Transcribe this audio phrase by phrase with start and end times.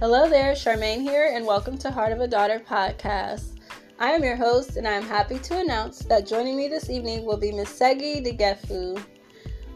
[0.00, 3.58] Hello there, Charmaine here, and welcome to Heart of a Daughter podcast.
[3.98, 7.26] I am your host, and I am happy to announce that joining me this evening
[7.26, 9.04] will be Miss Segi Degefu.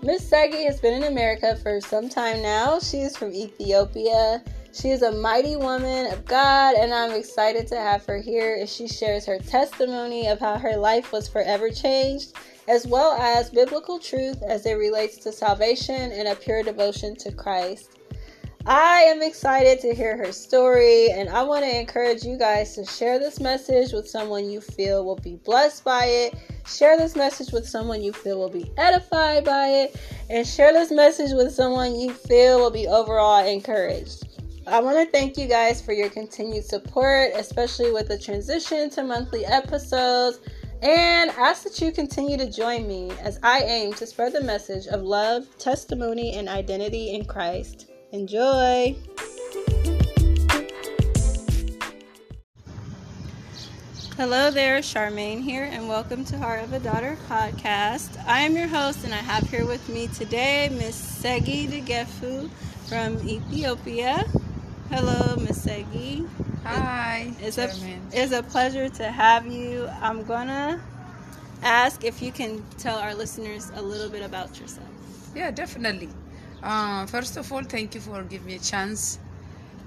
[0.03, 2.81] Miss Segi has been in America for some time now.
[2.81, 4.43] She is from Ethiopia.
[4.73, 8.75] She is a mighty woman of God, and I'm excited to have her here as
[8.75, 12.33] she shares her testimony of how her life was forever changed,
[12.67, 17.31] as well as biblical truth as it relates to salvation and a pure devotion to
[17.31, 17.94] Christ.
[18.67, 22.87] I am excited to hear her story, and I want to encourage you guys to
[22.87, 26.35] share this message with someone you feel will be blessed by it.
[26.67, 30.01] Share this message with someone you feel will be edified by it,
[30.31, 34.27] and share this message with someone you feel will be overall encouraged.
[34.67, 39.05] I want to thank you guys for your continued support, especially with the transition to
[39.05, 40.39] monthly episodes,
[40.81, 44.87] and ask that you continue to join me as I aim to spread the message
[44.87, 47.91] of love, testimony, and identity in Christ.
[48.15, 48.95] Enjoy!
[54.17, 58.25] Hello there, Charmaine here, and welcome to Heart of a Daughter podcast.
[58.25, 62.49] I am your host, and I have here with me today Miss Segi Degefu
[62.89, 64.25] from Ethiopia.
[64.91, 66.29] Hello, Miss Segi.
[66.63, 67.33] Hi.
[67.41, 67.69] It's a,
[68.13, 69.89] it's a pleasure to have you.
[70.01, 70.81] I'm gonna
[71.65, 74.87] ask if you can tell our listeners a little bit about yourself.
[75.35, 76.11] Yeah, definitely.
[76.65, 79.19] Uh, first of all, thank you for giving me a chance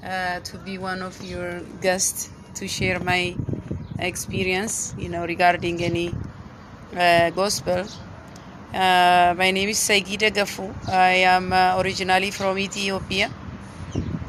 [0.05, 3.35] uh, to be one of your guests to share my
[3.97, 6.13] experience, you know, regarding any
[6.95, 7.83] uh, gospel.
[8.71, 10.69] Uh, my name is Segi Degefu.
[10.87, 13.31] I am uh, originally from Ethiopia.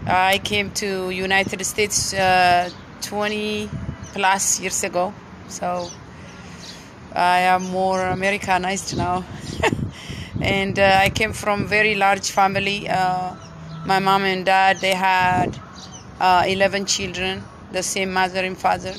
[0.06, 2.70] I came to United States uh,
[3.02, 3.68] 20
[4.14, 5.12] plus years ago,
[5.48, 5.90] so
[7.14, 9.22] I am more Americanized now.
[10.40, 12.88] and uh, I came from very large family.
[12.88, 13.34] Uh,
[13.86, 15.58] my mom and dad they had
[16.20, 18.94] uh, 11 children, the same mother and father.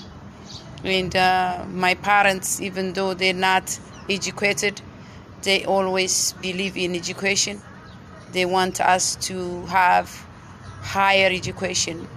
[0.84, 3.79] And uh, my parents, even though they're not
[4.09, 4.81] educated,
[5.41, 7.62] they always believe in education.
[8.31, 10.09] They want us to have
[10.81, 12.07] higher education.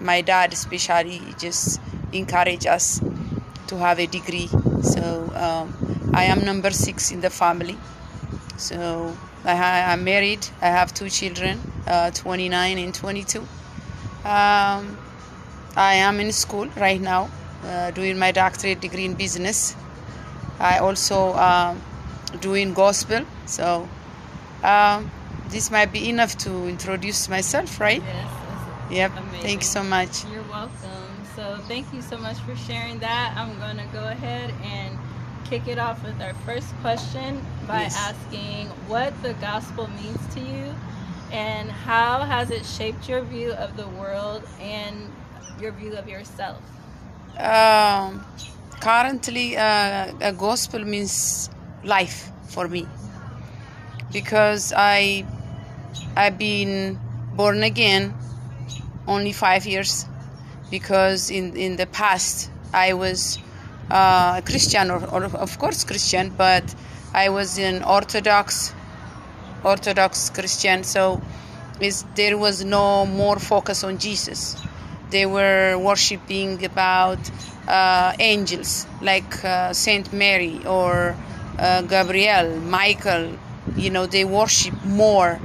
[0.00, 1.80] My dad, especially, just
[2.12, 3.00] encourage us
[3.68, 4.48] to have a degree.
[4.82, 7.76] So um, I am number six in the family.
[8.58, 9.54] So I
[9.92, 10.44] am married.
[10.60, 13.38] I have two children, uh, 29 and 22.
[13.38, 14.98] Um,
[15.76, 17.30] I am in school right now,
[17.64, 19.76] uh, doing my doctorate degree in business.
[20.58, 21.80] I also um,
[22.40, 23.24] doing gospel.
[23.46, 23.88] So
[24.64, 25.08] um,
[25.50, 28.02] this might be enough to introduce myself, right?
[28.02, 28.28] Yes.
[28.90, 29.12] Yep.
[29.18, 29.40] Amazing.
[29.40, 30.24] Thank you so much.
[30.32, 31.24] You're welcome.
[31.36, 33.34] So thank you so much for sharing that.
[33.36, 34.98] I'm gonna go ahead and
[35.48, 37.96] kick it off with our first question by Yes.
[37.96, 40.74] asking what the gospel means to you
[41.30, 44.96] and how has it shaped your view of the world and
[45.60, 46.62] your view of yourself?
[47.38, 48.24] Um,
[48.80, 51.50] currently, uh, a gospel means
[51.84, 52.86] life for me
[54.12, 55.24] because I
[56.16, 56.98] I've been
[57.32, 58.14] born again
[59.06, 60.06] only five years
[60.70, 63.38] because in in the past I was
[63.90, 66.74] uh, Christian or, or of course Christian, but
[67.14, 68.74] I was in Orthodox
[69.64, 71.20] Orthodox Christian, so
[71.80, 74.56] is there was no more focus on Jesus.
[75.10, 77.18] They were worshiping about
[77.66, 81.16] uh, angels like uh, Saint Mary or
[81.58, 83.36] uh, Gabriel, Michael.
[83.76, 85.40] You know, they worship more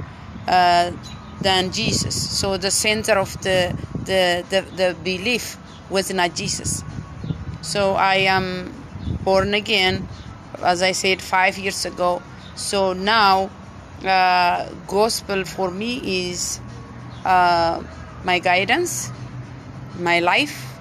[0.46, 0.92] uh,
[1.40, 2.14] than Jesus.
[2.38, 5.56] So the center of the, the the the belief
[5.90, 6.82] was not Jesus.
[7.64, 8.74] So I am
[9.24, 10.06] born again,
[10.62, 12.20] as I said five years ago.
[12.56, 13.48] So now,
[14.04, 16.60] uh, gospel for me is
[17.24, 17.82] uh,
[18.22, 19.10] my guidance,
[19.98, 20.76] my life,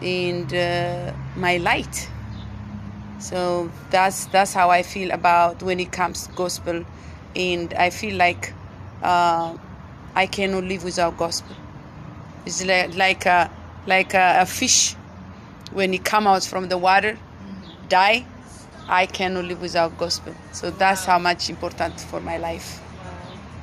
[0.00, 2.08] and uh, my light.
[3.18, 6.82] So that's that's how I feel about when it comes to gospel,
[7.36, 8.54] and I feel like
[9.02, 9.54] uh,
[10.14, 11.54] I cannot live without gospel.
[12.46, 13.50] It's like like a
[13.86, 14.96] like a, a fish
[15.74, 17.18] when it come out from the water,
[17.88, 18.24] die.
[18.88, 20.34] I cannot live without gospel.
[20.52, 22.80] So that's how much important for my life.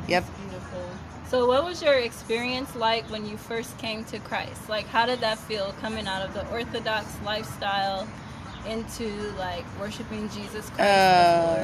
[0.08, 0.24] Yep.
[0.40, 0.84] Beautiful.
[1.30, 4.68] So, what was your experience like when you first came to Christ?
[4.68, 8.08] Like, how did that feel coming out of the Orthodox lifestyle
[8.68, 9.06] into
[9.38, 11.64] like worshiping Jesus Christ Uh,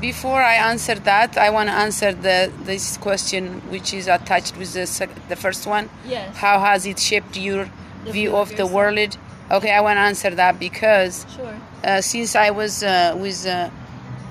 [0.00, 4.72] before I answer that, I want to answer the this question, which is attached with
[4.74, 4.86] the
[5.28, 5.88] the first one.
[6.06, 6.36] Yes.
[6.36, 7.64] How has it shaped your
[8.04, 8.72] The view of of the yourself.
[8.72, 9.12] world?
[9.48, 11.54] Okay, I want to answer that because Sure.
[11.84, 13.70] uh, since I was uh, with uh,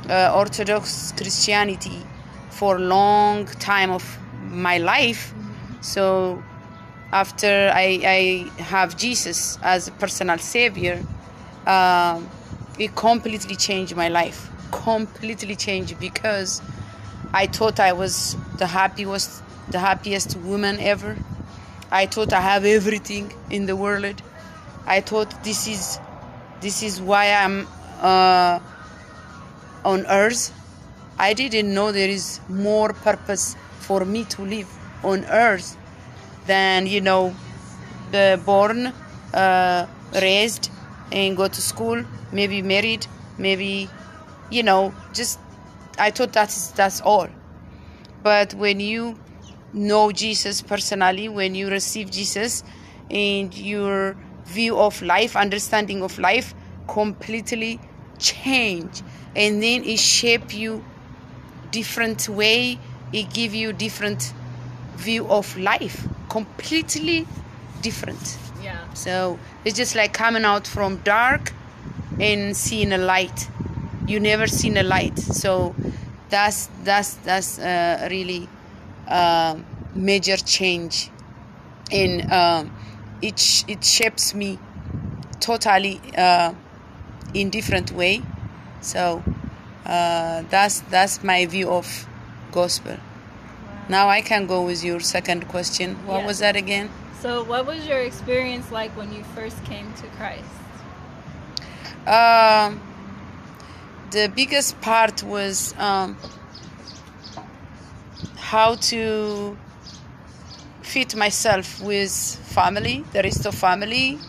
[0.10, 2.04] uh, Orthodox Christianity
[2.50, 4.04] for a long time of
[4.50, 5.34] my life,
[5.80, 6.44] so
[7.14, 11.02] after I, I have Jesus as a personal savior,
[11.66, 12.30] um,
[12.78, 14.50] it completely changed my life.
[14.72, 16.62] Completely changed because
[17.34, 21.16] I thought I was the happiest, the happiest woman ever.
[21.90, 24.22] I thought I have everything in the world.
[24.88, 26.00] I thought this is,
[26.62, 27.68] this is why I'm
[28.02, 28.60] uh,
[29.84, 30.54] on earth.
[31.18, 34.68] I didn't know there is more purpose for me to live
[35.04, 35.78] on earth
[36.46, 37.34] than you know,
[38.12, 38.94] the born,
[39.34, 39.88] uh,
[40.22, 40.70] raised,
[41.12, 43.90] and go to school, maybe married, maybe,
[44.50, 45.40] you know, just
[45.98, 47.28] I thought that's that's all.
[48.22, 49.18] But when you
[49.74, 52.64] know Jesus personally, when you receive Jesus,
[53.10, 56.54] and your view of life, understanding of life,
[56.88, 57.80] completely
[58.20, 59.02] change,
[59.36, 60.84] and then it shape you
[61.72, 62.78] different way.
[63.12, 64.34] It give you different
[64.96, 67.28] view of life, completely
[67.82, 68.38] different.
[68.64, 68.94] Yeah.
[68.94, 71.54] So it's just like coming out from dark
[72.20, 73.50] and seeing a light.
[74.08, 75.76] You never seen a light, so
[76.30, 78.48] that's that's that's uh, really
[79.08, 79.58] uh,
[79.96, 81.10] major change.
[81.92, 82.72] In um,
[83.26, 84.60] it sh- it shapes me
[85.40, 86.54] totally uh,
[87.34, 88.22] in different way.
[88.82, 89.24] So
[89.86, 92.08] uh, that's that's my view of
[92.52, 92.98] gospel.
[93.90, 95.96] Now I can go with your second question.
[96.06, 96.28] What Yes.
[96.28, 96.90] was that again?
[97.22, 100.56] So, what was your experience like when you first came to Christ?
[102.06, 102.80] Um,
[104.12, 106.18] the biggest part was um,
[108.38, 109.58] how to
[110.86, 112.12] fit myself with
[112.54, 114.20] family, the rest of family,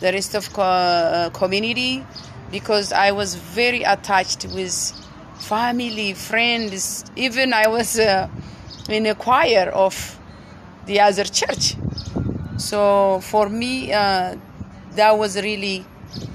[0.00, 2.04] the rest of co- uh, community,
[2.50, 4.92] because I was very attached with
[5.38, 7.04] family, friends.
[7.16, 8.28] Even I was uh,
[8.88, 10.18] in a choir of
[10.86, 11.76] the other church.
[12.58, 14.36] So for me, uh,
[14.96, 15.84] that was really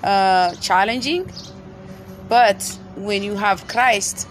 [0.03, 1.31] uh, challenging.
[2.27, 4.27] But when you have Christ,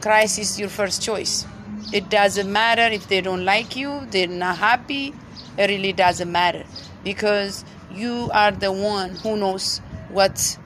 [0.00, 1.46] Christ is your first choice.
[1.92, 5.14] It doesn't matter if they don't like you, they're not happy.
[5.56, 6.64] It really doesn't matter
[7.02, 9.78] because you are the one who knows
[10.10, 10.58] what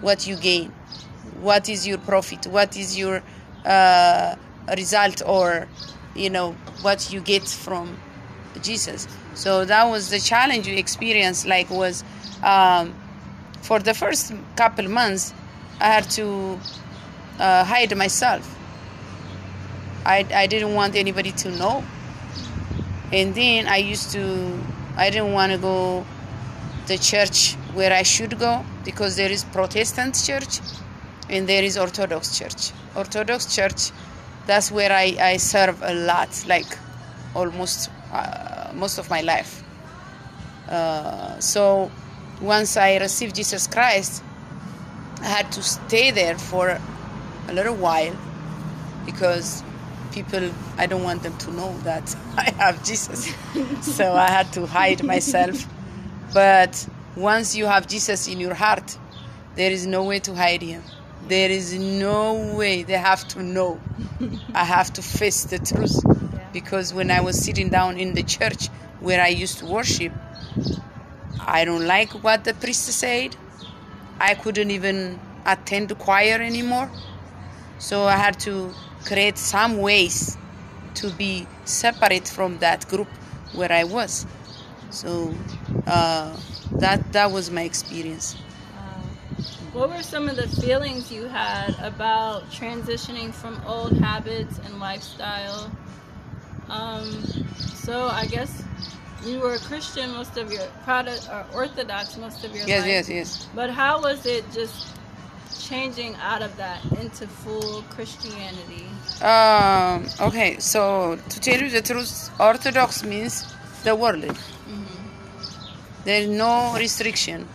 [0.00, 0.70] what you gain,
[1.40, 3.22] what is your profit, what is your
[3.64, 4.34] uh,
[4.76, 5.68] result, or
[6.14, 7.98] you know what you get from
[8.62, 9.06] Jesus.
[9.34, 11.46] So that was the challenge you experienced.
[11.46, 12.02] Like was
[12.42, 12.94] um,
[13.60, 15.32] for the first couple months,
[15.80, 16.58] I had to
[17.38, 18.58] uh, hide myself.
[20.04, 21.84] I, I didn't want anybody to know.
[23.12, 24.58] And then I used to,
[24.96, 26.04] I didn't want to go
[26.86, 30.60] the church where I should go because there is Protestant church
[31.30, 32.72] and there is Orthodox church.
[32.96, 33.90] Orthodox church,
[34.46, 36.66] that's where I, I serve a lot, like
[37.34, 39.62] almost uh, most of my life.
[40.68, 41.90] Uh, so
[42.40, 44.22] once I received Jesus Christ,
[45.20, 46.80] I had to stay there for
[47.48, 48.16] a little while
[49.06, 49.62] because
[50.12, 53.34] people, I don't want them to know that I have Jesus.
[53.80, 55.66] so I had to hide myself.
[56.32, 56.86] But
[57.16, 58.96] once you have Jesus in your heart,
[59.54, 60.82] there is no way to hide him.
[61.28, 63.80] There is no way they have to know.
[64.54, 66.02] I have to face the truth.
[66.52, 68.68] Because when I was sitting down in the church
[69.00, 70.12] where I used to worship,
[71.40, 73.36] I don't like what the priest said.
[74.20, 76.90] I couldn't even attend the choir anymore.
[77.78, 78.72] So I had to
[79.04, 80.36] create some ways
[80.94, 83.08] to be separate from that group
[83.54, 84.26] where I was.
[84.90, 85.34] So
[85.86, 86.36] uh,
[86.78, 88.36] that that was my experience.
[89.72, 95.70] What were some of the feelings you had about transitioning from old habits and lifestyle?
[96.68, 97.24] Um,
[97.74, 98.62] so I guess
[99.24, 102.88] you were a Christian most of your product or Orthodox most of your Yes, life.
[102.88, 103.48] yes, yes.
[103.54, 104.86] But how was it just
[105.58, 108.86] changing out of that into full Christianity?
[109.22, 113.52] Um, okay, so to tell you the truth, Orthodox means
[113.84, 114.36] the world.
[116.04, 117.48] There is no restriction.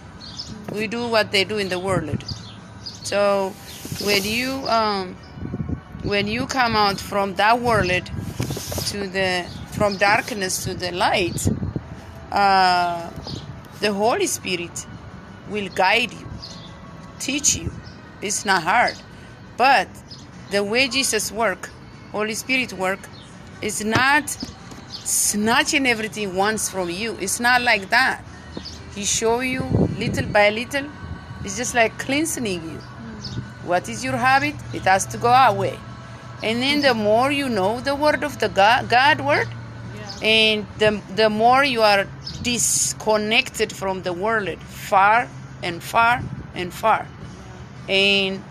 [0.71, 2.23] We do what they do in the world.
[3.03, 3.53] So
[4.03, 5.15] when you um,
[6.03, 8.05] when you come out from that world
[8.91, 11.47] to the from darkness to the light,
[12.31, 13.09] uh,
[13.81, 14.85] the Holy Spirit
[15.49, 16.27] will guide you,
[17.19, 17.71] teach you.
[18.21, 18.95] It's not hard,
[19.57, 19.87] but
[20.51, 21.69] the way Jesus work,
[22.11, 22.99] Holy Spirit work,
[23.61, 24.29] is not
[24.89, 27.17] snatching everything once from you.
[27.19, 28.23] It's not like that.
[28.95, 29.63] He show you
[29.99, 30.85] little by little.
[31.43, 32.79] It's just like cleansing you.
[33.65, 34.55] What is your habit?
[34.73, 35.77] It has to go away.
[36.43, 39.47] And then the more you know the word of the God, God word,
[39.95, 40.27] Yeah.
[40.27, 42.07] and the, the more you are
[42.43, 45.27] disconnected from the world, far
[45.63, 46.21] and far
[46.55, 47.07] and far,
[47.87, 48.43] and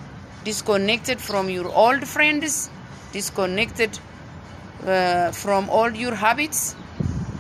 [0.45, 2.71] disconnected from your old friends,
[3.13, 3.99] disconnected
[4.87, 6.77] uh, from all your habits.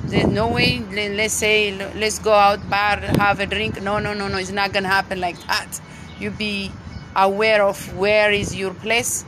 [0.04, 0.78] There's no way.
[0.80, 3.82] Let's say, let's go out bar, have a drink.
[3.82, 4.38] No, no, no, no.
[4.38, 5.80] It's not gonna happen like that.
[6.18, 6.70] You be
[7.14, 9.22] aware of where is your place,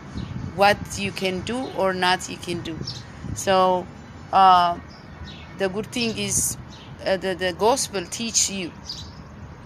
[0.54, 2.78] what you can do or not you can do.
[3.34, 3.86] So,
[4.32, 4.78] uh,
[5.58, 6.56] the good thing is
[7.04, 8.70] uh, the the gospel teach you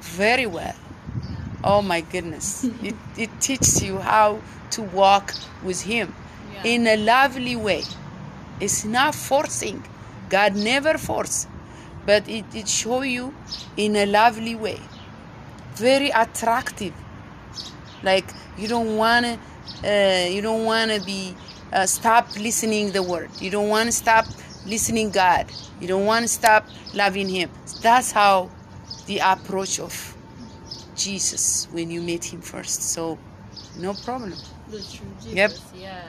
[0.00, 0.74] very well.
[1.64, 4.40] Oh my goodness, it it teaches you how
[4.70, 6.14] to walk with Him
[6.54, 6.64] Yeah.
[6.74, 7.84] in a lovely way.
[8.60, 9.82] It's not forcing.
[10.28, 11.46] God never force,
[12.06, 13.34] but it, it show you
[13.76, 14.80] in a lovely way.
[15.76, 16.94] Very attractive.
[18.02, 18.26] Like
[18.58, 19.38] you don't wanna
[19.84, 21.36] uh, you don't wanna be
[21.72, 23.30] uh, stop listening the word.
[23.40, 24.26] You don't wanna stop
[24.66, 25.46] listening God.
[25.80, 27.50] You don't wanna stop loving Him.
[27.82, 28.50] That's how
[29.06, 30.16] the approach of
[31.02, 32.82] Jesus when you met Him first.
[32.94, 33.18] So
[33.76, 34.34] no problem.
[34.70, 35.36] The true Jesus.
[35.36, 35.52] Yep.
[35.76, 36.02] Yeah.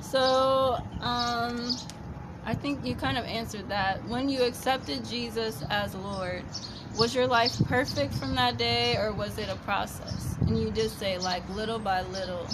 [0.00, 1.78] So, um,
[2.46, 4.04] I think you kind of answered that.
[4.08, 6.42] When you accepted Jesus as Lord,
[6.96, 10.36] was your life perfect from that day, or was it a process?
[10.40, 12.46] And you did say like little by little.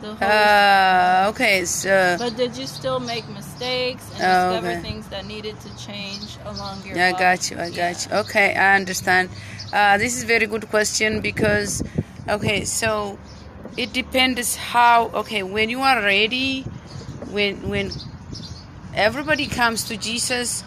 [0.00, 4.80] The Holy Uh, okay, so But did you still make mistakes and Oh, discover okay.
[4.80, 7.20] things that needed to change along your I walk?
[7.20, 7.58] got you.
[7.58, 8.12] I got you.
[8.24, 9.28] Okay, I understand.
[9.72, 11.82] Uh, this is very good question because,
[12.28, 13.18] okay, so
[13.76, 15.08] it depends how.
[15.08, 16.62] Okay, when you are ready,
[17.30, 17.90] when when
[18.94, 20.62] everybody comes to Jesus,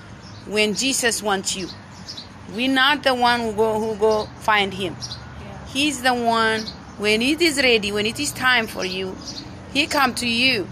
[0.48, 1.68] when Jesus wants you,
[2.56, 4.96] we're not the one who go who go find him.
[4.96, 5.66] Yeah.
[5.68, 6.62] He's the one
[6.98, 9.16] when it is ready, when it is time for you,
[9.74, 10.68] he come to you,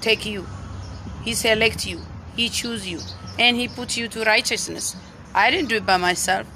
[0.00, 0.46] take you.
[1.24, 2.00] He select you,
[2.34, 3.00] he choose you,
[3.38, 4.96] and he put you to righteousness.
[5.34, 6.46] I didn't do it by myself.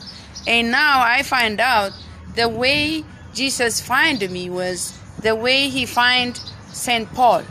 [0.47, 1.93] And now I find out
[2.35, 6.37] the way Jesus find me was the way he find
[6.73, 7.45] Saint Paul,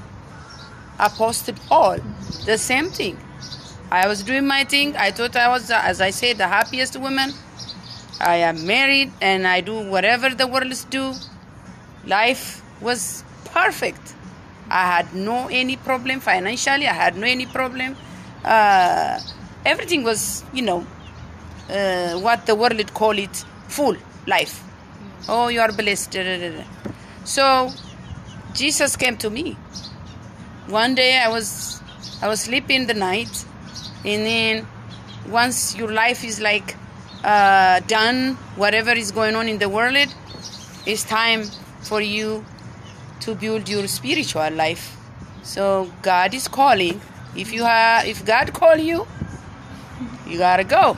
[0.99, 1.97] Apostle Paul.
[2.45, 3.17] The same thing.
[3.91, 4.95] I was doing my thing.
[4.95, 7.33] I thought I was, as I said, the happiest woman.
[8.19, 11.13] I am married and I do whatever the world do.
[12.05, 14.13] Life was perfect.
[14.69, 16.87] I had no any problem financially.
[16.87, 17.95] I had no any problem.
[18.43, 19.19] Uh,
[19.65, 20.85] everything was, you know,
[21.69, 23.95] uh, what the world call it, full
[24.27, 24.63] life.
[25.27, 26.17] Oh, you are blessed.
[27.23, 27.69] So
[28.53, 29.57] Jesus came to me.
[30.67, 31.81] One day I was
[32.21, 33.45] I was sleeping the night,
[34.05, 34.67] and then
[35.29, 36.75] once your life is like
[37.23, 39.95] uh, done, whatever is going on in the world,
[40.85, 41.45] it's time
[41.81, 42.45] for you
[43.21, 44.97] to build your spiritual life.
[45.43, 47.01] So God is calling.
[47.35, 49.07] If you have, if God call you,
[50.27, 50.97] you gotta go.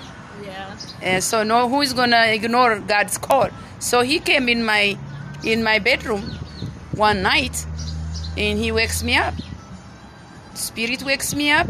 [1.05, 3.49] And so no, who is gonna ignore God's call?
[3.79, 4.97] So he came in my
[5.43, 6.23] in my bedroom
[6.95, 7.65] one night,
[8.35, 9.35] and he wakes me up.
[10.55, 11.67] Spirit wakes me up.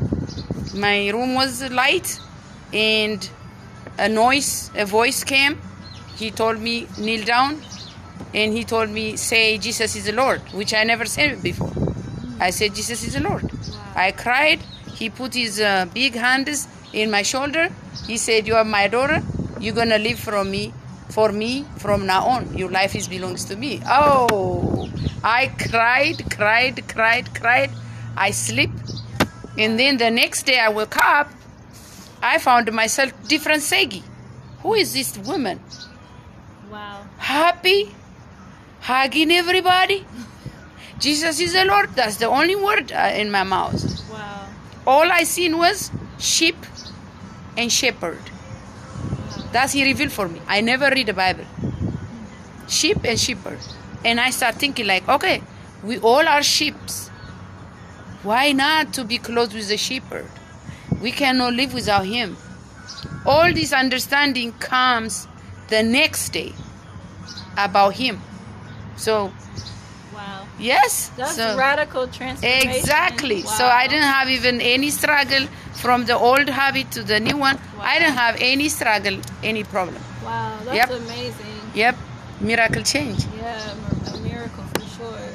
[0.74, 2.18] My room was light,
[2.72, 3.30] and
[3.98, 5.60] a noise, a voice came.
[6.16, 7.62] He told me kneel down,
[8.34, 11.74] and he told me say Jesus is the Lord, which I never said before.
[12.40, 13.50] I said Jesus is the Lord.
[13.96, 14.62] I cried.
[14.94, 16.70] He put his uh, big hands
[17.04, 17.70] in my shoulder.
[18.08, 19.22] He said, "You are my daughter.
[19.60, 20.64] You're gonna live from me,
[21.16, 22.58] for me from now on.
[22.58, 24.90] Your life is belongs to me." Oh,
[25.24, 27.72] I cried, cried, cried, cried.
[28.28, 28.72] I sleep,
[29.58, 31.32] and then the next day I woke up.
[32.22, 34.04] I found myself different Segi.
[34.62, 35.60] Who is this woman?
[36.72, 37.02] Wow.
[37.18, 37.80] Happy,
[38.82, 40.06] hugging everybody.
[41.00, 41.90] Jesus is the Lord.
[41.96, 43.84] That's the only word uh, in my mouth.
[44.10, 44.48] Wow.
[44.88, 46.56] All I seen was sheep
[47.58, 48.20] and shepherd.
[49.52, 50.42] That's he revealed for me.
[50.48, 51.46] I never read the Bible.
[52.68, 53.60] Sheep and shepherd.
[54.04, 55.42] And I start thinking like, okay,
[55.84, 56.76] we all are sheep.
[58.24, 60.28] Why not to be close with the shepherd?
[61.02, 62.38] We cannot live without him.
[63.26, 65.28] All this understanding comes
[65.70, 66.54] the next day
[67.58, 68.22] about him.
[68.98, 69.32] So.
[70.60, 72.72] Yes, That's so- radical transformation.
[72.72, 73.42] Exactly.
[73.44, 77.60] So I didn't have even any struggle from the old habit to the new one.
[77.80, 80.02] I didn't have any struggle, any problem.
[80.24, 80.90] Wow, that's Yep.
[80.90, 81.72] amazing.
[81.74, 81.96] Yep,
[82.42, 83.26] miracle change.
[83.42, 85.30] Yeah, a miracle for sure.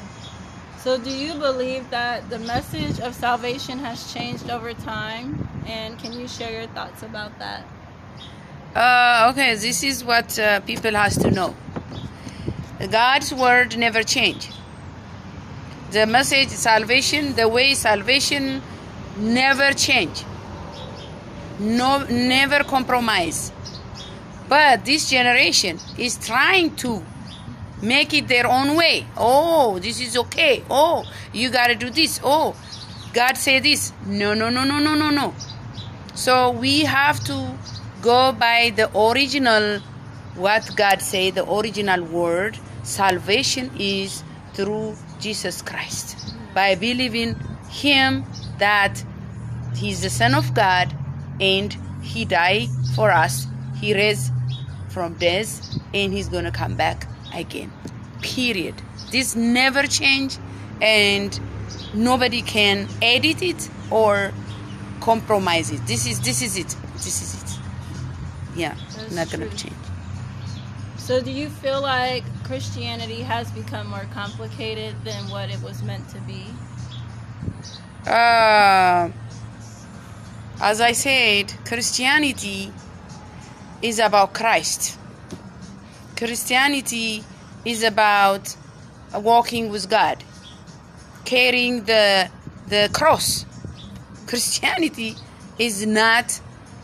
[0.83, 5.47] So, do you believe that the message of salvation has changed over time?
[5.67, 7.61] And can you share your thoughts about that?
[8.75, 11.55] Uh, okay, this is what uh, people has to know.
[12.89, 14.49] God's word never change.
[15.91, 18.61] The message salvation, the way salvation
[19.17, 20.23] never change.
[21.59, 23.51] no never compromise.
[24.49, 27.03] But this generation is trying to
[27.81, 29.05] make it their own way.
[29.17, 30.63] Oh, this is okay.
[30.69, 32.19] Oh, you got to do this.
[32.23, 32.55] Oh,
[33.13, 33.93] God say this.
[34.05, 35.33] No, no, no, no, no, no, no.
[36.15, 37.57] So we have to
[38.01, 39.79] go by the original
[40.35, 42.57] what God say, the original word.
[42.83, 46.17] Salvation is through Jesus Christ.
[46.53, 47.35] By believing
[47.69, 48.25] him
[48.57, 49.03] that
[49.75, 50.93] he's the son of God
[51.39, 53.47] and he died for us.
[53.79, 54.31] He raised
[54.89, 57.71] from death and he's going to come back again.
[58.21, 58.75] Period.
[59.11, 60.37] This never change
[60.81, 61.39] and
[61.93, 64.31] nobody can edit it or
[64.99, 65.85] compromise it.
[65.87, 66.75] This is this is it.
[66.93, 67.59] This is it.
[68.55, 69.73] Yeah, That's not gonna change.
[71.11, 76.07] So, do you feel like Christianity has become more complicated than what it was meant
[76.11, 76.45] to be?
[78.07, 79.09] Uh,
[80.61, 82.71] as I said, Christianity
[83.81, 84.97] is about Christ.
[86.15, 87.25] Christianity
[87.65, 88.55] is about
[89.13, 90.23] walking with God,
[91.25, 92.29] carrying the
[92.69, 93.45] the cross.
[94.27, 95.17] Christianity
[95.59, 96.39] is not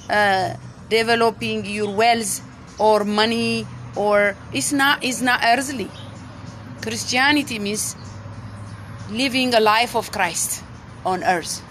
[0.09, 0.53] uh,
[0.89, 2.41] developing your wealth
[2.77, 3.65] or money
[3.97, 5.89] or it's not it's not earthly.
[6.81, 7.95] Christianity means
[9.09, 10.63] living a life of Christ
[11.05, 11.61] on earth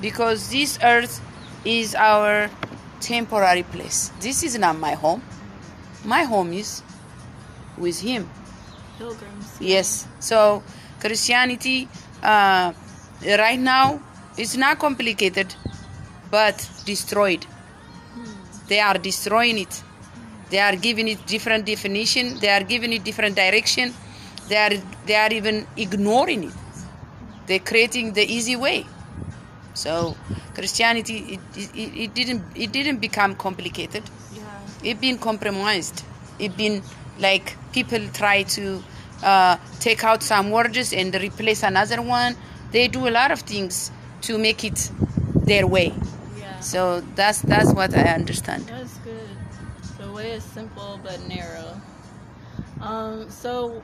[0.00, 1.20] because this earth
[1.64, 2.50] is our
[3.00, 4.10] temporary place.
[4.20, 5.22] This is not my home.
[6.04, 6.82] My home is
[7.76, 8.28] with Him.
[8.98, 9.56] Pilgrims.
[9.60, 10.06] Yes.
[10.20, 10.62] So
[11.00, 11.88] Christianity
[12.22, 12.72] uh,
[13.24, 14.00] right now
[14.38, 15.54] is not complicated,
[16.30, 17.44] but destroyed.
[18.68, 19.82] They are destroying it.
[20.50, 22.38] They are giving it different definition.
[22.38, 23.92] They are giving it different direction.
[24.48, 24.74] They are
[25.06, 26.54] they are even ignoring it.
[27.46, 28.84] They're creating the easy way.
[29.74, 30.16] So
[30.54, 31.40] Christianity it,
[31.74, 34.02] it, it didn't it didn't become complicated
[34.34, 34.90] Yeah.
[34.90, 36.02] it been compromised
[36.38, 36.82] it been
[37.18, 38.82] like people try to
[39.22, 42.36] uh, take out some words and replace another one
[42.72, 43.90] they do a lot of things
[44.22, 44.90] to make it
[45.50, 46.60] their way Yeah.
[46.60, 46.80] so
[47.14, 49.28] that's that's what i understand That's good.
[50.16, 51.80] Way is simple but narrow.
[52.80, 53.82] Um, so,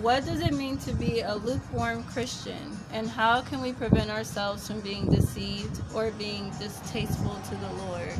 [0.00, 4.66] what does it mean to be a lukewarm Christian, and how can we prevent ourselves
[4.66, 8.12] from being deceived or being distasteful to the Lord?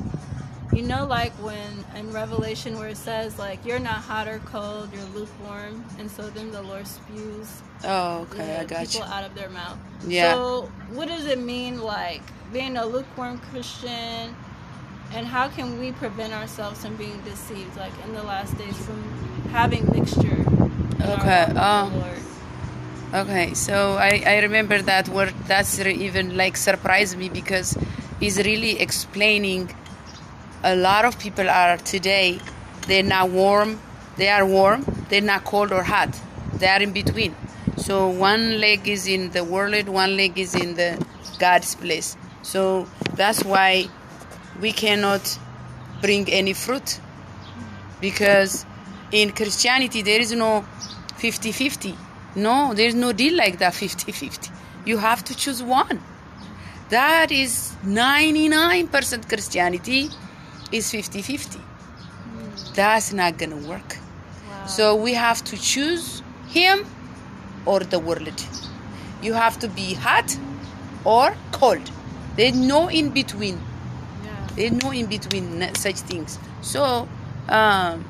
[0.72, 4.90] You know, like when in Revelation, where it says, like, you're not hot or cold,
[4.92, 9.24] you're lukewarm, and so then the Lord spews oh okay i got you people out
[9.24, 9.78] of their mouth.
[10.06, 10.34] Yeah.
[10.34, 14.34] So, what does it mean, like being a lukewarm Christian,
[15.12, 19.02] and how can we prevent ourselves from being deceived, like in the last days, from
[19.50, 20.44] having mixture?
[21.00, 22.02] Okay, um.
[23.12, 27.76] Okay, so I, I remember that word that's even like surprised me because
[28.20, 29.74] he's really explaining
[30.62, 32.38] a lot of people are today
[32.86, 33.80] they're not warm
[34.16, 36.20] they are warm they're not cold or hot
[36.54, 37.34] they are in between
[37.76, 41.04] so one leg is in the world one leg is in the
[41.38, 43.88] god's place so that's why
[44.60, 45.38] we cannot
[46.00, 47.00] bring any fruit
[48.00, 48.64] because
[49.12, 50.64] in christianity there is no
[51.18, 51.96] 50-50
[52.36, 54.50] no there's no deal like that 50-50
[54.84, 56.00] you have to choose one.
[56.88, 60.08] That is 99% christianity
[60.72, 61.60] is 50-50
[62.74, 63.96] that's not gonna work.
[64.48, 64.66] Wow.
[64.66, 66.86] so we have to choose him
[67.66, 68.44] or the world.
[69.22, 70.36] You have to be hot
[71.04, 71.90] or cold.
[72.36, 73.60] There's no in between.
[74.56, 76.38] There's no in between such things.
[76.62, 77.08] So,
[77.48, 78.04] um,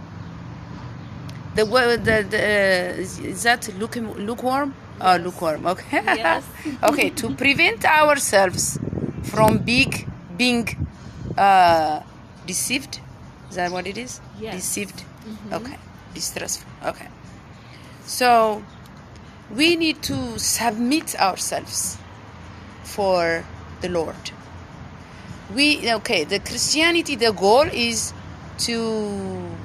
[1.55, 4.74] the word the, the uh, is that luke, lukewarm?
[5.00, 5.66] Oh, lukewarm.
[5.66, 6.03] Okay.
[6.05, 6.44] Yes.
[6.83, 7.11] okay.
[7.11, 8.79] To prevent ourselves
[9.24, 10.68] from big being
[11.37, 12.00] uh,
[12.46, 13.00] deceived,
[13.48, 14.20] is that what it is?
[14.38, 14.55] Yes.
[14.57, 15.05] Deceived.
[15.26, 15.53] Mhm.
[15.61, 15.76] Okay.
[16.14, 16.68] Distressful.
[16.87, 17.09] Okay.
[18.05, 18.62] So,
[19.55, 21.96] we need to submit ourselves
[22.85, 23.44] for
[23.81, 24.31] the Lord
[25.54, 28.12] we okay the christianity the goal is
[28.58, 28.76] to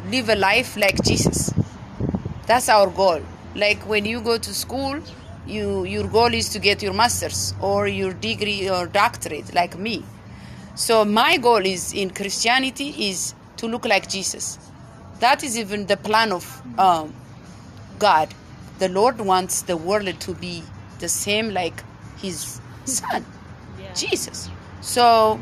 [0.10, 1.54] live a life like jesus.
[2.48, 3.22] That's our goal.
[3.56, 5.00] Like when you go to school
[5.48, 10.04] you your goal is to get your masters or your degree or doctorate like me.
[10.76, 14.58] So my goal is in christianity is to look like jesus.
[15.20, 17.14] That is even the plan of um,
[18.00, 18.34] god.
[18.80, 20.64] The lord wants the world to be
[21.00, 21.84] the same like
[22.18, 23.26] his son
[23.80, 23.94] Yeah.
[23.94, 24.50] Jesus.
[24.82, 25.40] So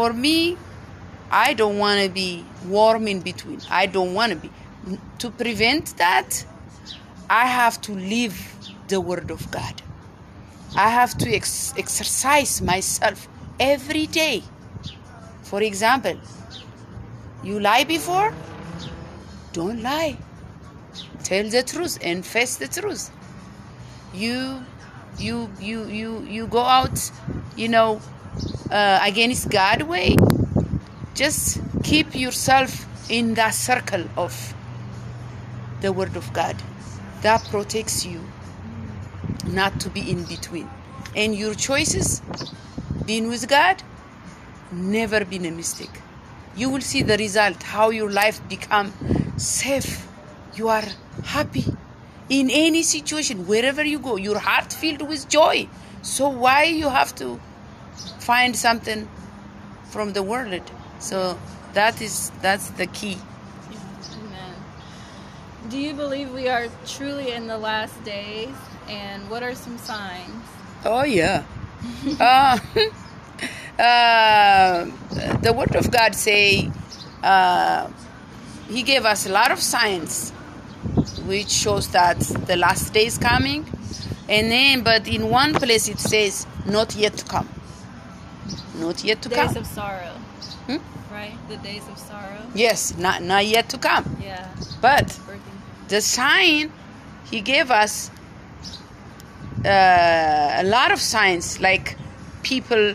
[0.00, 0.58] for me,
[1.30, 3.62] I don't want to be warm in between.
[3.70, 4.52] I don't want to be.
[5.18, 6.46] To prevent that,
[7.30, 8.36] I have to live
[8.88, 9.82] the Word of God.
[10.76, 13.28] I have to ex- exercise myself
[13.60, 14.44] every day
[15.42, 16.16] For example,
[17.42, 18.34] you lie before?
[19.52, 20.18] Don't lie.
[21.24, 23.10] Tell the truth and face the truth.
[24.12, 24.66] You
[25.18, 27.10] you you you you go out,
[27.56, 28.02] you know,
[28.70, 30.16] uh, against God way.
[31.14, 34.54] Just keep yourself in that circle of
[35.80, 36.56] the word of God.
[37.22, 38.20] That protects you
[39.46, 40.68] not to be in between.
[41.16, 42.22] And your choices
[43.06, 43.82] being with God
[44.72, 46.00] never been a mistake.
[46.56, 48.92] You will see the result how your life become
[49.36, 50.06] safe.
[50.54, 50.84] You are
[51.24, 51.64] happy
[52.28, 54.16] in any situation wherever you go.
[54.16, 55.68] Your heart filled with joy.
[56.02, 57.40] So why you have to
[58.30, 59.08] find something
[59.90, 60.62] from the world?
[61.00, 61.36] So
[61.74, 63.18] that is that's the key.
[64.22, 64.54] Amen.
[65.68, 68.54] Do you believe we are truly in the last days?
[68.88, 70.44] And what are some signs?
[70.84, 71.42] Oh yeah.
[72.20, 72.58] uh,
[73.82, 74.86] uh,
[75.46, 76.70] the word of God say
[77.24, 77.90] uh,
[78.68, 80.30] he gave us a lot of signs
[81.26, 83.66] which shows that the last day is coming
[84.28, 87.48] and then but in one place it says not yet to come
[88.80, 90.14] not yet to days come of sorrow.
[90.68, 90.78] Hmm?
[91.12, 91.36] Right?
[91.48, 92.42] The days of sorrow.
[92.54, 94.46] yes not not yet to come Yeah.
[94.80, 95.06] but
[95.88, 96.70] the sign
[97.30, 98.10] he gave us
[99.64, 101.96] uh, a lot of signs like
[102.42, 102.94] people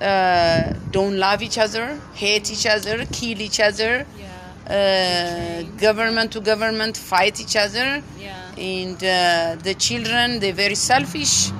[0.00, 4.28] uh, don't love each other hate each other kill each other Yeah.
[4.76, 8.36] uh, government to government fight each other Yeah.
[8.58, 11.50] and uh, the children they're very selfish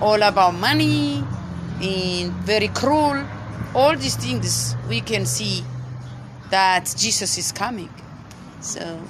[0.00, 1.22] all about money
[1.80, 3.24] and very cruel.
[3.74, 5.64] All these things we can see
[6.50, 7.90] that jesus is coming.
[8.60, 9.00] So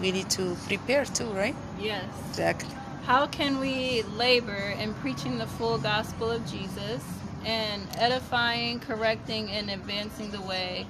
[0.00, 1.54] we need to prepare too right?
[1.80, 2.04] Yes.
[2.30, 2.68] exactly.
[3.04, 7.02] How can we labor in preaching the full gospel of Jesus
[7.44, 10.86] and edifying, correcting, and advancing the way,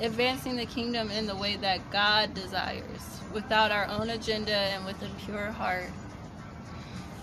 [0.00, 5.00] advancing the kingdom in the way that God desires, without our own agenda and with
[5.02, 5.90] a pure heart?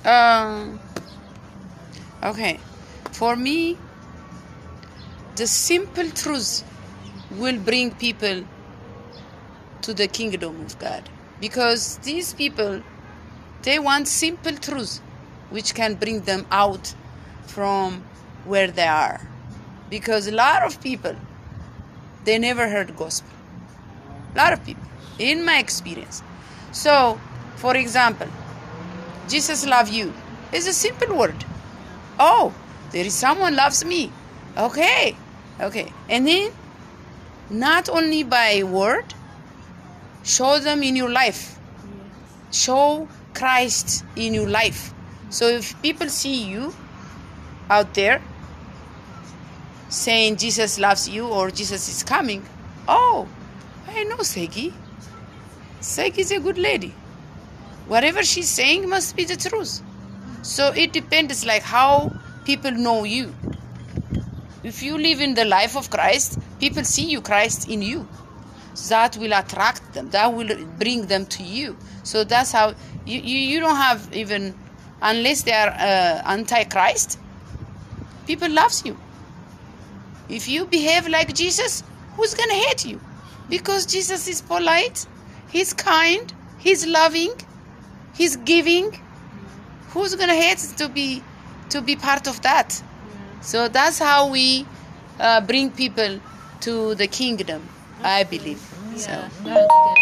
[0.06, 0.80] um
[2.24, 2.60] okay
[3.22, 3.78] for me
[5.40, 6.64] the simple truth
[7.42, 8.40] will bring people
[9.88, 11.10] to the kingdom of god.
[11.40, 12.82] Because these people
[13.68, 14.94] they want simple truth
[15.52, 16.96] which can bring them out
[17.46, 18.04] from
[18.46, 19.22] where they are.
[19.92, 21.16] Because a lot of people
[22.24, 23.38] they never heard gospel.
[24.34, 26.24] A lot of people in my experience.
[26.72, 27.22] So
[27.68, 28.34] for example
[29.36, 30.12] jesus love you
[30.52, 31.46] is a simple word.
[32.20, 32.52] Oh
[32.92, 34.12] there is someone loves me
[34.58, 35.16] okay
[35.60, 36.52] okay and then
[37.50, 39.14] not only by word
[40.24, 41.58] show them in your life
[42.52, 44.94] show Christ in your life.
[45.30, 46.74] So if people see you
[47.70, 48.22] out there
[49.90, 52.46] saying Jesus loves you or Jesus is coming,
[52.88, 53.28] oh,
[53.88, 54.74] I know Segi.
[55.80, 56.94] Segi is a good lady.
[57.88, 59.82] Whatever she's saying must be the truth.
[60.44, 62.14] So it depends like how
[62.46, 63.34] people know you.
[64.64, 68.08] If you live in the life of Christ, people see you Christ in you.
[68.90, 70.10] That will attract them.
[70.12, 71.78] That will bring them to you.
[72.04, 72.74] So that's how
[73.06, 74.56] you, you, you don't have even
[75.02, 77.18] unless they are uh, anti-christ
[78.28, 78.98] people loves you.
[80.30, 81.84] If you behave like jesus
[82.16, 83.00] who's gonna hate you?
[83.50, 85.06] Because jesus is polite
[85.50, 87.34] he's kind he's loving
[88.14, 89.00] he's giving.
[89.90, 91.24] Who's gonna hate to be
[91.72, 92.82] to be part of that
[93.42, 94.66] so that's how we
[95.20, 96.20] uh, bring people
[96.60, 97.62] to the kingdom
[98.04, 98.62] I believe.
[98.94, 99.12] Yeah, So
[99.44, 99.98] that's good.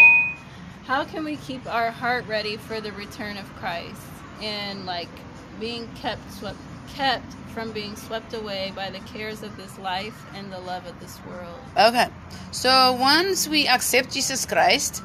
[0.85, 4.01] How can we keep our heart ready for the return of Christ
[4.41, 5.09] and like
[5.59, 6.57] being kept swept,
[6.95, 10.99] kept from being swept away by the cares of this life and the love of
[10.99, 11.59] this world?
[11.77, 12.07] okay.
[12.51, 15.03] So once we accept Jesus Christ,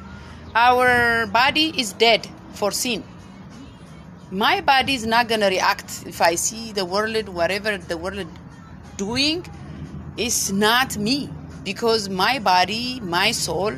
[0.55, 3.03] our body is dead for sin.
[4.31, 8.25] My body is not gonna react if I see the world, whatever the world
[8.97, 9.45] doing,
[10.17, 11.29] is not me
[11.63, 13.73] because my body, my soul,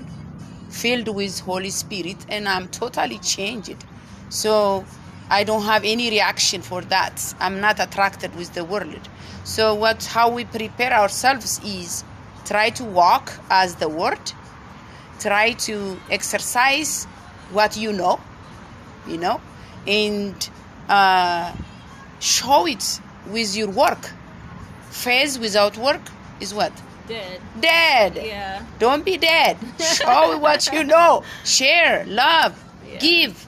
[0.70, 3.76] filled with Holy Spirit, and I'm totally changed.
[4.30, 4.86] So
[5.30, 7.36] I don't have any reaction for that.
[7.42, 9.10] I'm not attracted with the world.
[9.44, 12.06] So what how we prepare ourselves is
[12.46, 14.32] try to walk as the word,
[15.20, 17.04] try to exercise
[17.52, 18.22] what you know,
[19.08, 19.42] you know,
[19.88, 20.50] and
[20.90, 21.54] uh,
[22.20, 24.12] show it with your work.
[24.90, 26.02] Faith without work
[26.40, 26.72] is what?
[27.08, 27.40] Dead.
[27.60, 28.16] Dead.
[28.24, 28.66] Yeah.
[28.80, 29.58] Don't be dead.
[29.80, 31.24] Show what you know.
[31.46, 32.54] Share, love,
[32.86, 33.00] Yeah.
[33.00, 33.48] give.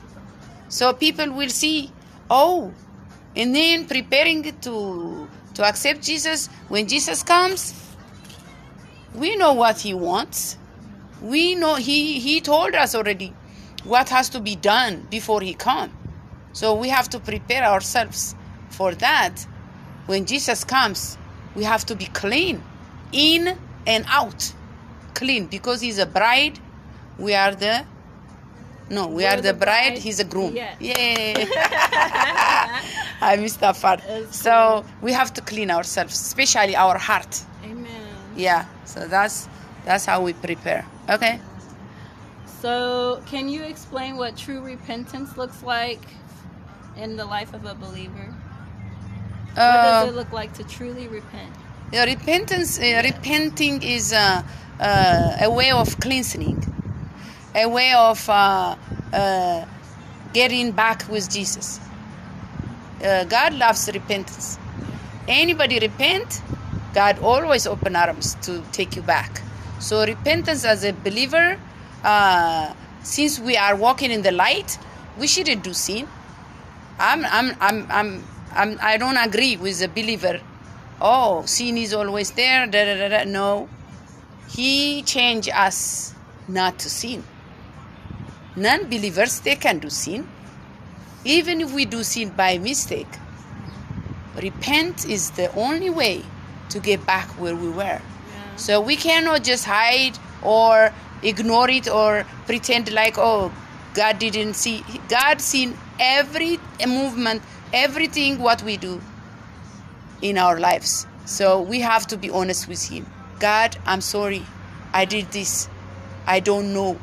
[0.69, 1.91] So people will see,
[2.29, 2.71] oh,
[3.35, 7.73] and then preparing to to accept Jesus when Jesus comes,
[9.15, 10.57] We know what He wants.
[11.21, 13.33] We know He He told us already
[13.83, 15.91] what has to be done before He come.
[16.53, 18.35] So we have to prepare ourselves
[18.69, 19.45] for that.
[20.07, 21.17] When Jesus comes,
[21.55, 22.63] we have to be clean,
[23.11, 24.53] in and out,
[25.13, 26.59] clean because He's a bride.
[27.17, 27.85] We are the
[28.89, 29.97] no, we We're are the, the bride, bride.
[29.99, 30.55] He's a groom.
[30.55, 30.73] Yeah.
[30.79, 31.35] Yay!
[33.21, 34.01] I missed that part.
[34.07, 37.43] That's So we have to clean ourselves, especially our heart.
[37.63, 37.87] Amen.
[38.35, 38.65] Yeah.
[38.85, 39.47] So that's
[39.85, 40.85] that's how we prepare.
[41.07, 41.39] Okay.
[42.61, 46.01] So, can you explain what true repentance looks like
[46.95, 48.35] in the life of a believer?
[49.63, 51.57] What does Uh, it look like to truly repent?
[51.91, 54.43] yeah, repentance, uh, repenting is uh,
[54.79, 56.63] uh, a way of cleansing,
[57.55, 58.75] a way of uh,
[59.13, 59.65] uh,
[60.33, 61.81] getting back with Jesus.
[63.03, 64.59] Uh, God loves repentance.
[65.27, 66.41] Anybody repent,
[66.93, 69.41] God always open arms to take you back.
[69.79, 71.59] So repentance as a believer,
[72.03, 74.77] uh, since we are walking in the light,
[75.17, 76.07] we shouldn't do sin.
[76.99, 80.41] I'm, I'm, I'm, I'm, I'm, I don't agree with the believer.
[80.99, 82.67] Oh, sin is always there.
[82.67, 83.23] Da, da, da, da.
[83.23, 83.69] No,
[84.49, 86.13] He changed us
[86.47, 87.23] not to sin.
[88.55, 90.27] Non-believers they can do sin,
[91.23, 93.07] even if we do sin by mistake.
[94.41, 96.23] Repent is the only way
[96.69, 98.01] to get back where we were.
[98.01, 98.01] Yeah.
[98.57, 100.91] So we cannot just hide or
[101.23, 103.51] ignore it or pretend like, oh,
[103.93, 104.83] God didn't see.
[105.07, 107.41] God seen every movement,
[107.73, 109.01] everything what we do
[110.21, 111.05] in our lives.
[111.25, 113.05] So we have to be honest with Him.
[113.39, 114.45] God, I'm sorry.
[114.93, 115.69] I did this.
[116.25, 116.99] I don't know.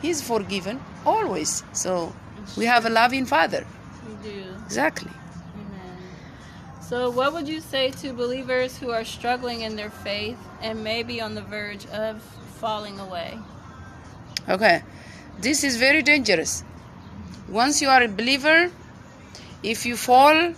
[0.00, 1.62] He's forgiven always.
[1.72, 2.14] So
[2.56, 3.66] we have a loving Father.
[4.08, 4.44] We do.
[4.64, 5.10] Exactly.
[5.54, 5.98] Amen.
[6.80, 11.20] So, what would you say to believers who are struggling in their faith and maybe
[11.20, 12.22] on the verge of
[12.60, 13.38] falling away?
[14.48, 14.82] Okay.
[15.38, 16.64] This is very dangerous.
[17.52, 18.70] Once you are a believer,
[19.62, 20.54] if you fall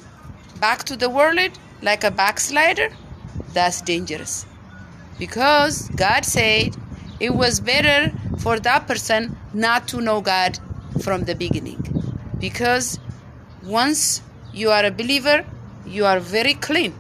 [0.61, 2.89] back to the world like a backslider,
[3.53, 4.47] that's dangerous.
[5.19, 6.77] Because God said
[7.19, 10.61] it was better for that person not to know God
[11.03, 11.83] from the beginning.
[12.39, 13.01] Because
[13.65, 15.45] once you are a believer,
[15.85, 16.95] you are very clean.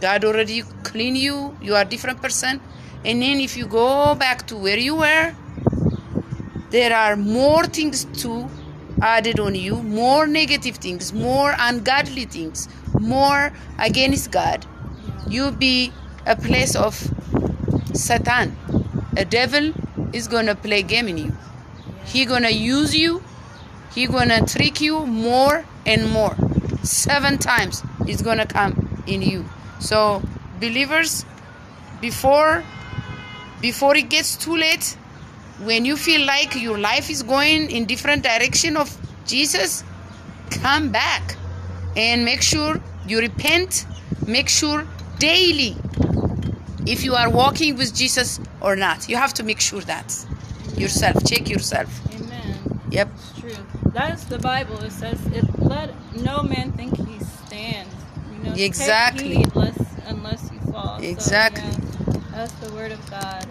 [0.00, 2.60] God already clean you, you are a different person.
[3.06, 5.34] And then if you go back to where you were,
[6.68, 8.50] there are more things to
[9.12, 12.68] added on you more negative things more ungodly things
[13.00, 14.66] more against god
[15.28, 15.92] you be
[16.26, 16.94] a place of
[17.94, 18.56] satan.
[19.16, 19.72] A devil
[20.12, 21.32] is gonna play game in you.
[22.06, 23.22] He gonna use you.
[23.94, 26.36] He gonna trick you more and more.
[26.82, 29.44] Seven times it's gonna come in you.
[29.78, 30.22] So
[30.60, 31.24] believers
[32.00, 32.64] before
[33.60, 34.96] before it gets too late
[35.60, 39.84] when you feel like your life is going in different direction of jesus
[40.50, 41.36] come back
[41.96, 43.86] and make sure you repent
[44.26, 44.86] make sure
[45.18, 45.76] daily
[46.86, 50.26] if you are walking with jesus or not you have to make sure that
[50.76, 52.80] yourself check yourself Amen.
[52.90, 53.56] yep It's true.
[53.92, 54.82] That's the Bible.
[54.82, 57.94] It says, it, "Let no man think he stands."
[58.32, 59.44] You know, Exactly.
[59.54, 60.98] lest, unless you fall.
[60.98, 61.62] So, Exactly.
[61.62, 63.46] yeah, that's the word of God.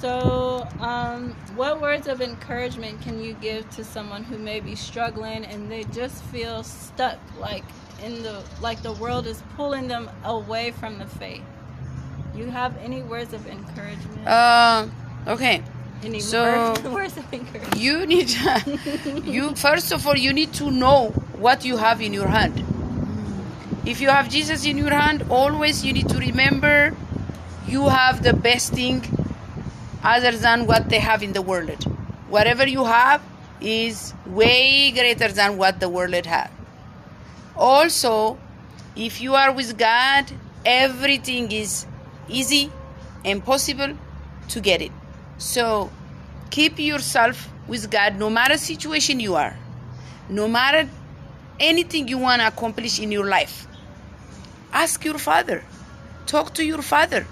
[0.00, 5.44] So, um, what words of encouragement can you give to someone who may be struggling
[5.44, 7.64] and they just feel stuck, like
[8.04, 11.42] in the like the world is pulling them away from the faith?
[12.36, 14.26] You have any words of encouragement?
[14.28, 14.86] uh,
[15.26, 15.62] okay
[16.04, 17.76] any so- words, words of encouragement?
[17.76, 18.30] you need
[19.24, 22.64] you first of all you need to know what you have in your hand
[23.84, 26.94] if you have jesus in your hand always you need to remember
[27.66, 29.02] you have the best thing
[30.02, 31.84] other than what they have in the world.
[32.28, 33.22] Whatever you have
[33.60, 36.50] is way greater than what the world have
[37.58, 38.38] also
[38.94, 40.24] if you are with god
[40.64, 41.86] everything is
[42.28, 42.70] easy
[43.24, 43.96] and possible
[44.48, 44.92] to get it.
[45.38, 45.90] So
[46.50, 49.56] keep yourself with God no matter situation you are,
[50.28, 50.88] no matter
[51.60, 53.66] anything you want to accomplish in your life.
[54.72, 55.64] Ask your father,
[56.26, 57.26] talk to your father,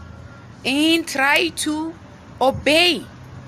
[0.64, 1.94] and try to
[2.40, 3.04] obey.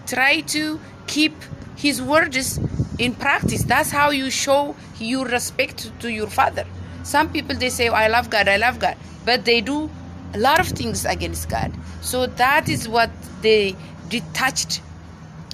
[0.06, 1.34] Try to keep
[1.76, 2.58] his words
[2.98, 3.64] in practice.
[3.64, 6.66] That's how you show your respect to your father.
[7.02, 9.90] Some people they say, I love God, I love God, but they do
[10.34, 11.72] a lot of things against God.
[12.00, 13.76] So that is what they
[14.08, 14.82] detached,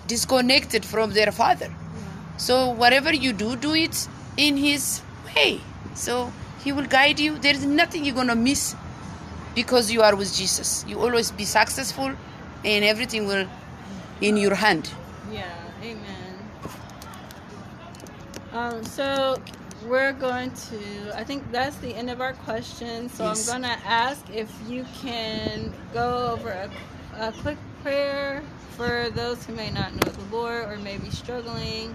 [0.06, 1.72] disconnected from their father.
[2.36, 5.02] So whatever you do, do it in his
[5.36, 5.60] way.
[5.94, 7.38] So he will guide you.
[7.38, 8.74] There is nothing you're gonna miss
[9.54, 10.84] because you are with Jesus.
[10.88, 12.14] You always be successful
[12.64, 13.46] and everything will
[14.20, 14.90] in your hand.
[15.32, 15.44] Yeah,
[15.82, 16.38] amen.
[18.52, 19.40] Um, so
[19.86, 23.12] we're going to, I think that's the end of our questions.
[23.12, 23.48] So Yes.
[23.48, 26.70] I'm going to ask if you can go over a,
[27.18, 28.42] a quick prayer
[28.76, 31.94] for those who may not know the Lord or may be struggling.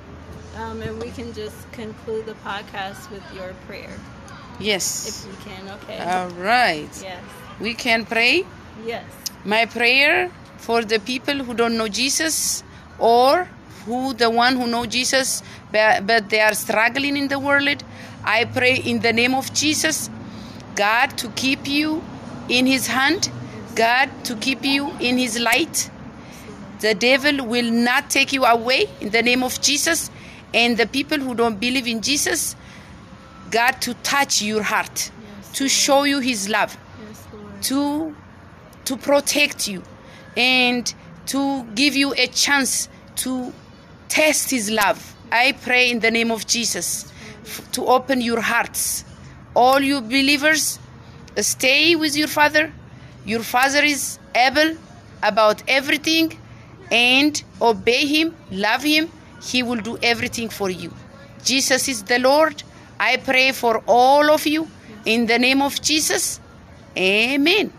[0.57, 3.93] Um, and we can just conclude the podcast with your prayer,
[4.59, 5.07] Yes.
[5.25, 5.99] if you can, okay?
[5.99, 6.89] All right.
[7.01, 7.23] yes.
[7.61, 8.45] We can pray.
[8.85, 9.05] Yes.
[9.45, 10.29] My prayer
[10.59, 12.63] for the people who don't know Jesus
[12.99, 13.47] or
[13.85, 15.41] who the one who know Jesus
[15.71, 17.83] but, but they are struggling in the world.
[18.23, 20.09] I pray in the name of Jesus,
[20.75, 22.03] God to keep you
[22.49, 23.31] in his hand,
[23.75, 25.89] God to keep you in his light.
[26.81, 30.09] The devil will not take you away in the name of Jesus.
[30.53, 32.55] And the people who don't believe in Jesus,
[33.51, 36.75] God to touch your heart, Yes, to show you his love
[37.07, 37.27] Yes,
[37.67, 38.15] to
[38.85, 39.83] to protect you
[40.35, 40.93] and
[41.27, 43.53] to give you a chance to
[44.07, 45.15] test his love.
[45.31, 47.11] I pray in the name of jesus
[47.73, 49.05] to open your hearts.
[49.55, 50.79] All you believers
[51.37, 52.71] uh, stay with your father.
[53.25, 54.75] Your father is able
[55.21, 56.37] about everything
[56.91, 59.11] and obey him love him.
[59.41, 60.91] He will do everything for you.
[61.43, 62.63] Jesus is the lord.
[62.99, 64.67] I pray for all of you
[65.05, 66.39] in the name of jesus.
[66.97, 67.71] Amen